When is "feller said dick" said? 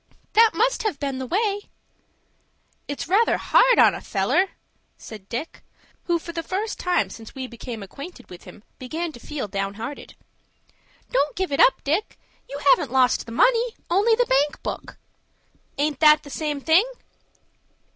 4.01-5.61